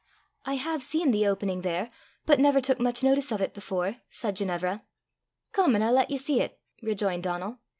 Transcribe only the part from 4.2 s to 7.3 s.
Ginevra. "Come an' I'll lat ye see 't," rejoined